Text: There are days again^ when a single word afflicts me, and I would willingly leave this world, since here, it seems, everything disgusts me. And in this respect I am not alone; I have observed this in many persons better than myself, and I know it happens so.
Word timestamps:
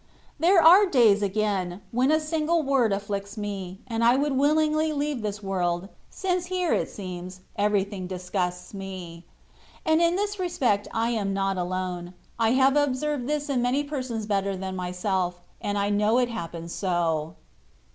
There 0.39 0.59
are 0.59 0.87
days 0.87 1.21
again^ 1.21 1.81
when 1.91 2.09
a 2.09 2.19
single 2.19 2.63
word 2.63 2.91
afflicts 2.91 3.37
me, 3.37 3.81
and 3.85 4.03
I 4.03 4.15
would 4.15 4.35
willingly 4.35 4.91
leave 4.93 5.21
this 5.21 5.43
world, 5.43 5.89
since 6.09 6.47
here, 6.47 6.73
it 6.73 6.89
seems, 6.89 7.41
everything 7.55 8.07
disgusts 8.07 8.73
me. 8.73 9.27
And 9.85 10.01
in 10.01 10.15
this 10.15 10.39
respect 10.39 10.87
I 10.91 11.11
am 11.11 11.35
not 11.35 11.55
alone; 11.59 12.15
I 12.39 12.53
have 12.53 12.75
observed 12.75 13.27
this 13.27 13.47
in 13.47 13.61
many 13.61 13.83
persons 13.83 14.25
better 14.25 14.57
than 14.57 14.75
myself, 14.75 15.39
and 15.61 15.77
I 15.77 15.91
know 15.91 16.17
it 16.17 16.29
happens 16.29 16.73
so. 16.73 17.35